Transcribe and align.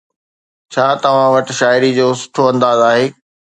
ڇا 0.73 0.85
توهان 1.03 1.29
وٽ 1.35 1.47
شاعري 1.59 1.91
جو 2.01 2.07
سٺو 2.25 2.41
انداز 2.53 2.79
آهي؟ 2.91 3.05